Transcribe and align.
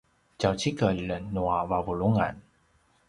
tjaucikel 0.39 0.97
nua 1.33 1.59
vavulungan 1.69 2.35